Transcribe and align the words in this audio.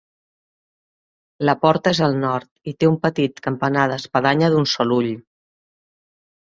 La 1.49 1.55
porta 1.65 1.93
és 1.97 2.01
al 2.09 2.17
nord, 2.25 2.51
i 2.73 2.75
té 2.81 2.91
un 2.95 2.99
petit 3.05 3.45
campanar 3.51 3.87
d'espadanya 3.95 4.53
d'un 4.57 4.71
sol 4.77 4.99
ull. 5.01 5.15